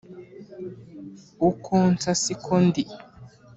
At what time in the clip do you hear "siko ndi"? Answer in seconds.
2.23-2.83